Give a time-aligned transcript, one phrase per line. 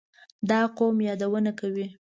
[0.49, 1.87] دې قوم یادونه کوي.